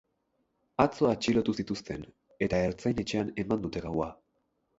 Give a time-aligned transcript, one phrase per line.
[0.83, 2.07] Atzo atxilotu zituzten,
[2.47, 4.11] eta ertzain-etxean eman dute gaua.